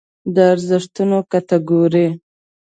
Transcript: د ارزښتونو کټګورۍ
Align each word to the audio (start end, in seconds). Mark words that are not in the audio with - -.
د 0.33 0.35
ارزښتونو 0.53 1.17
کټګورۍ 1.31 2.05